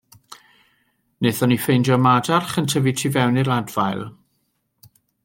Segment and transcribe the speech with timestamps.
[1.25, 4.03] Nathon ni ffendio madarch yn tyfu tu fewn i'r adfail.